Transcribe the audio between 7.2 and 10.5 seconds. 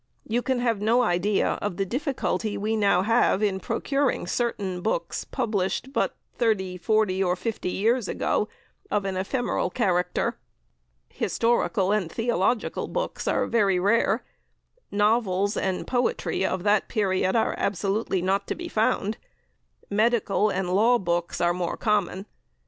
or 50 years ago of an ephemeral character.